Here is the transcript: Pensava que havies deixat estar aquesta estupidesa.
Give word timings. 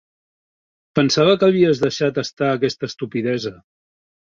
Pensava 0.99 1.35
que 1.43 1.51
havies 1.53 1.83
deixat 1.85 2.19
estar 2.23 2.51
aquesta 2.55 2.91
estupidesa. 2.91 3.57